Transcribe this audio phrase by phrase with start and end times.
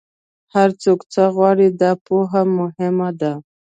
[0.55, 3.33] هر څوک څه غواړي، دا پوهه مهمه ده.